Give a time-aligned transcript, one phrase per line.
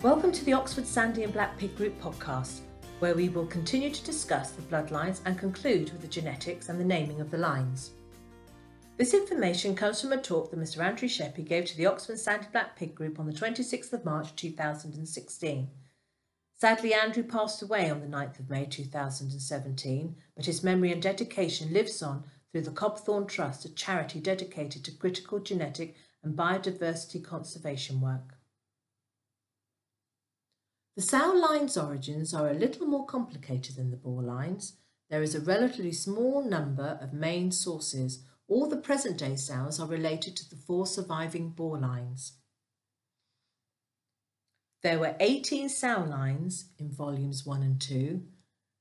[0.00, 2.60] Welcome to the Oxford Sandy and Black Pig Group podcast,
[3.00, 6.84] where we will continue to discuss the bloodlines and conclude with the genetics and the
[6.84, 7.90] naming of the lines.
[8.96, 10.78] This information comes from a talk that Mr.
[10.84, 14.36] Andrew Sheppey gave to the Oxford Sandy Black Pig Group on the 26th of March
[14.36, 15.68] 2016.
[16.54, 21.72] Sadly, Andrew passed away on the 9th of May 2017, but his memory and dedication
[21.72, 22.22] lives on
[22.52, 28.37] through the Cobthorne Trust, a charity dedicated to critical genetic and biodiversity conservation work.
[30.98, 34.78] The sow line's origins are a little more complicated than the boar lines.
[35.08, 38.24] There is a relatively small number of main sources.
[38.48, 42.38] All the present day sows are related to the four surviving boar lines.
[44.82, 48.20] There were 18 sow lines in volumes 1 and 2,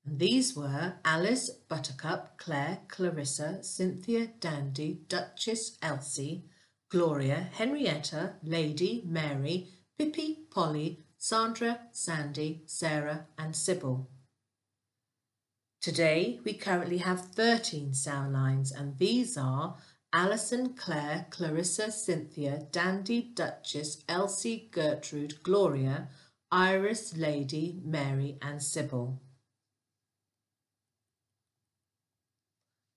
[0.03, 6.45] and these were Alice, Buttercup, Claire, Clarissa, Cynthia, Dandy, Duchess, Elsie,
[6.89, 9.67] Gloria, Henrietta, Lady, Mary,
[9.99, 14.07] Pippi, Polly, Sandra, Sandy, Sarah, and Sybil.
[15.81, 19.77] Today, we currently have 13 sow lines, and these are
[20.13, 26.09] Alison, Claire, Clarissa, Cynthia, Dandy, Duchess, Elsie, Gertrude, Gloria,
[26.51, 29.21] Iris, Lady, Mary, and Sybil.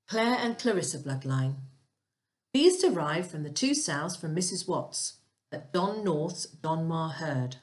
[0.08, 1.56] Claire and Clarissa bloodline.
[2.52, 4.66] These derive from the two sows from Mrs.
[4.66, 5.18] Watts
[5.52, 7.56] at Don North's Donmar herd.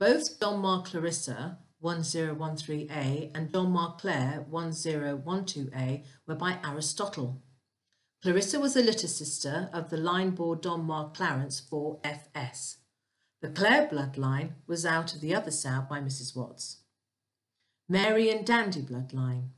[0.00, 7.42] Both Donmar Clarissa 1013a and Donmar Claire 1012a were by Aristotle.
[8.22, 12.76] Clarissa was a litter sister of the line Don Donmar Clarence 4FS.
[13.42, 16.34] The Claire bloodline was out of the other sow by Mrs.
[16.34, 16.78] Watts.
[17.86, 19.50] Mary and Dandy bloodline.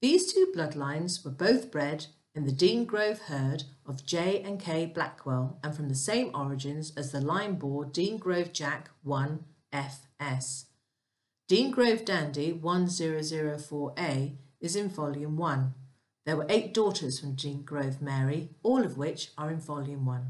[0.00, 4.86] These two bloodlines were both bred in the Dean Grove herd of J and K
[4.86, 10.66] Blackwell and from the same origins as the line boar Dean Grove Jack 1 FS.
[11.48, 15.74] Dean Grove Dandy 1004A is in volume 1.
[16.24, 20.26] There were eight daughters from Dean Grove Mary, all of which are in volume 1.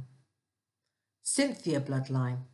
[1.22, 2.44] Cynthia bloodline.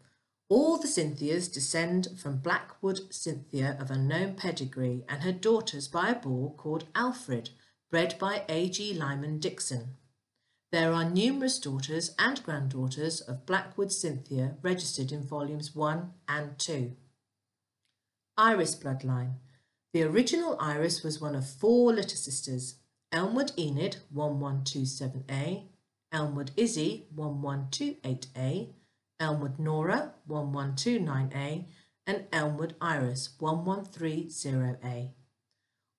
[0.48, 6.14] All the Cynthias descend from Blackwood Cynthia of unknown pedigree and her daughters by a
[6.14, 7.50] boar called Alfred,
[7.96, 8.92] bred by A.G.
[8.92, 9.96] Lyman Dixon.
[10.70, 16.94] There are numerous daughters and granddaughters of Blackwood Cynthia registered in volumes 1 and 2.
[18.36, 19.36] Iris bloodline.
[19.94, 22.74] The original Iris was one of four litter sisters
[23.12, 25.62] Elmwood Enid 1127A,
[26.12, 28.74] Elmwood Izzy 1128A,
[29.18, 31.64] Elmwood Nora 1129A,
[32.06, 35.12] and Elmwood Iris 1130A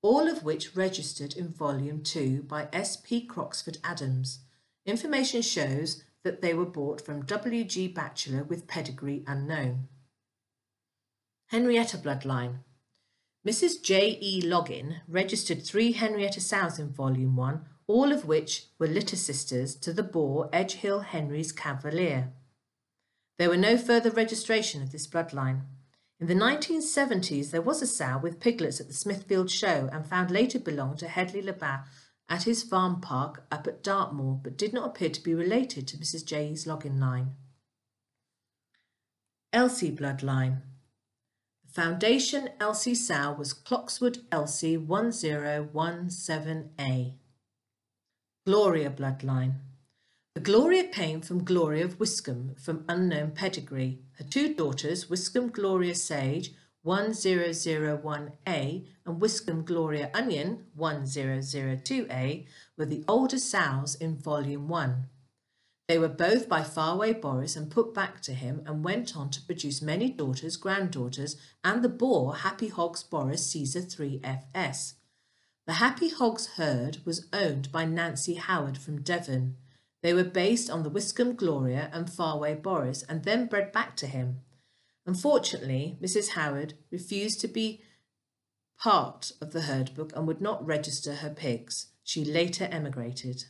[0.01, 2.97] all of which registered in Volume 2 by S.
[2.97, 3.25] P.
[3.25, 4.39] Croxford Adams.
[4.85, 7.63] Information shows that they were bought from W.
[7.63, 7.87] G.
[7.87, 9.87] Batchelor with pedigree unknown.
[11.47, 12.59] Henrietta bloodline.
[13.47, 13.81] Mrs.
[13.81, 14.17] J.
[14.21, 14.41] E.
[14.41, 19.93] Loggin registered three Henrietta sows in Volume 1, all of which were litter sisters to
[19.93, 22.33] the boar Edgehill Henry's Cavalier.
[23.39, 25.61] There were no further registration of this bloodline.
[26.19, 30.31] In the 1970s, there was a sow with piglets at the Smithfield Show and found
[30.31, 31.85] later belonged to Hedley Labat
[32.27, 35.97] at his farm park up at Dartmoor, but did not appear to be related to
[35.97, 36.25] Mrs.
[36.25, 37.35] J.'s Loggin line.
[39.53, 40.61] Elsie bloodline.
[41.65, 47.13] The foundation Elsie sow was Clockswood Elsie 1017A.
[48.45, 49.59] Gloria bloodline.
[50.37, 54.03] The Gloria came from Gloria of Wiscombe from unknown pedigree.
[54.19, 56.53] Her two daughters, Wiscombe Gloria Sage
[56.85, 62.45] 1001A and Wiscombe Gloria Onion 1002A,
[62.77, 65.07] were the older sows in Volume 1.
[65.87, 69.41] They were both by Farway Boris and put back to him and went on to
[69.41, 74.93] produce many daughters, granddaughters, and the boar Happy Hogs Boris Caesar 3FS.
[75.65, 79.57] The Happy Hogs herd was owned by Nancy Howard from Devon.
[80.01, 84.07] They were based on the Wiscombe Gloria and Farway Boris and then bred back to
[84.07, 84.41] him.
[85.05, 86.29] Unfortunately, Mrs.
[86.29, 87.81] Howard refused to be
[88.77, 91.87] part of the herd book and would not register her pigs.
[92.03, 93.45] She later emigrated.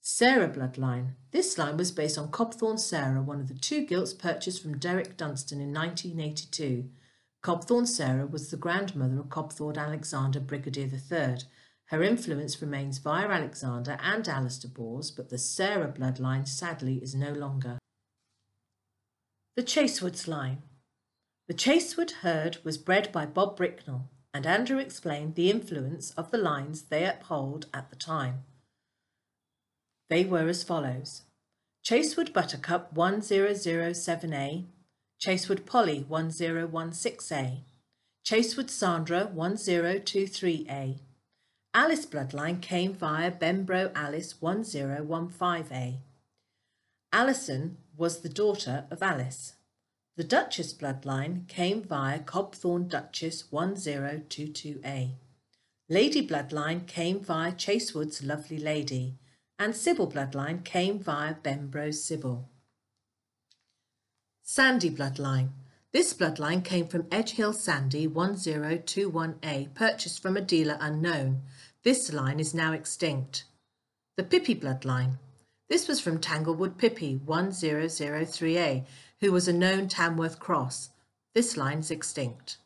[0.00, 1.14] Sarah bloodline.
[1.30, 5.16] This line was based on Cobthorne Sarah, one of the two gilts purchased from Derek
[5.16, 6.90] Dunstan in 1982.
[7.42, 11.38] Cobthorne Sarah was the grandmother of Cobthorne Alexander Brigadier III,
[11.92, 17.32] her influence remains via Alexander and Alistair Boars, but the Sarah bloodline sadly is no
[17.32, 17.78] longer.
[19.56, 20.62] The Chasewoods line.
[21.48, 26.38] The Chasewood herd was bred by Bob Bricknell, and Andrew explained the influence of the
[26.38, 28.44] lines they uphold at the time.
[30.08, 31.24] They were as follows
[31.82, 34.64] Chasewood Buttercup 1007A,
[35.20, 37.58] Chasewood Polly 1016A,
[38.24, 41.00] Chasewood Sandra 1023A.
[41.74, 45.96] Alice bloodline came via Benbro Alice 1015A.
[47.10, 49.54] Alison was the daughter of Alice.
[50.16, 55.12] The Duchess bloodline came via Cobthorne Duchess 1022A.
[55.88, 59.14] Lady bloodline came via Chasewood's Lovely Lady,
[59.58, 62.50] and Sybil bloodline came via Benbro's Sybil.
[64.42, 65.48] Sandy bloodline.
[65.92, 71.42] This bloodline came from Edgehill Sandy 1021A, purchased from a dealer unknown.
[71.84, 73.44] This line is now extinct.
[74.16, 75.18] The Pippi bloodline.
[75.68, 78.84] This was from Tanglewood Pippi 1003A,
[79.20, 80.90] who was a known Tamworth cross.
[81.34, 82.58] This line is extinct.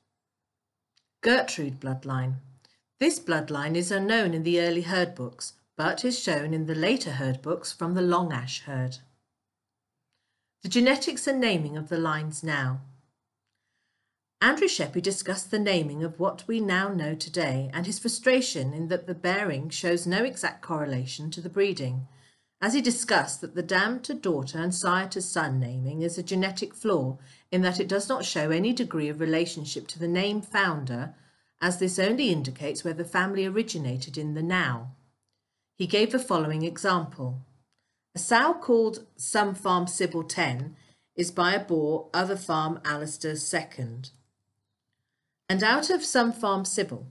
[1.23, 2.37] Gertrude bloodline.
[3.01, 7.13] This bloodline is unknown in the early herd books, but is shown in the later
[7.13, 8.99] herd books from the Long Ash herd.
[10.63, 12.81] The genetics and naming of the lines now.
[14.43, 18.89] Andrew Sheppey discussed the naming of what we now know today and his frustration in
[18.89, 22.07] that the bearing shows no exact correlation to the breeding,
[22.61, 26.23] as he discussed that the dam to daughter and sire to son naming is a
[26.23, 27.19] genetic flaw
[27.51, 31.15] in that it does not show any degree of relationship to the name founder,
[31.63, 34.93] as this only indicates where the family originated in the now.
[35.77, 37.41] He gave the following example.
[38.15, 40.77] A sow called Some Farm Sybil 10
[41.15, 44.11] is by a boar Other Farm Alistair second.
[45.49, 47.07] And out of Some Farm Sybil,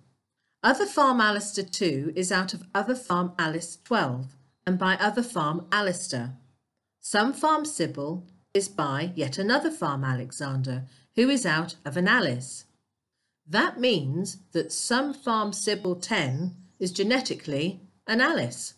[0.61, 4.35] Other Farm Alistair 2 is out of Other Farm Alice 12
[4.67, 6.33] and by Other Farm Alistair.
[6.99, 10.85] Some Farm Sybil is by yet another farm Alexander,
[11.15, 12.65] who is out of an Alice.
[13.45, 18.75] That means that some farm Sybil 10 is genetically an Alice.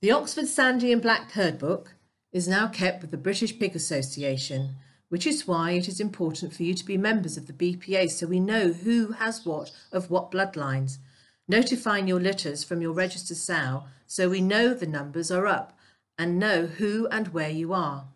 [0.00, 1.94] The Oxford Sandy and Black Herd Book
[2.34, 4.74] is now kept with the British Pig Association,
[5.08, 8.26] which is why it is important for you to be members of the BPA so
[8.26, 10.98] we know who has what of what bloodlines,
[11.46, 15.78] notifying your litters from your registered sow so we know the numbers are up
[16.18, 18.08] and know who and where you are.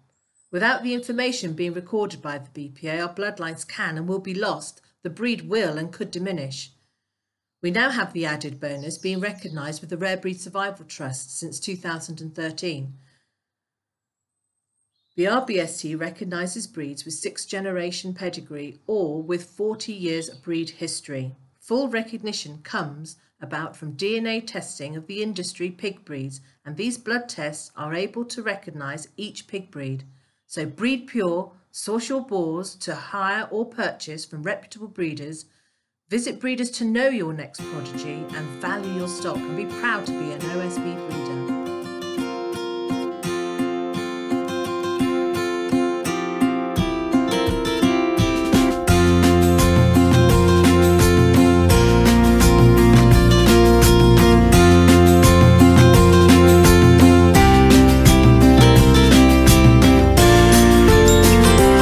[0.50, 4.80] Without the information being recorded by the BPA, our bloodlines can and will be lost,
[5.04, 6.72] the breed will and could diminish.
[7.62, 11.60] We now have the added bonus being recognised with the Rare Breed Survival Trust since
[11.60, 12.94] 2013.
[15.18, 21.34] The RBST recognises breeds with sixth generation pedigree or with 40 years of breed history.
[21.58, 27.28] Full recognition comes about from DNA testing of the industry pig breeds, and these blood
[27.28, 30.04] tests are able to recognise each pig breed.
[30.46, 35.46] So breed pure, source your boars to hire or purchase from reputable breeders
[36.08, 40.12] Visit breeders to know your next prodigy and value your stock and be proud to
[40.12, 41.57] be an OSB breeder.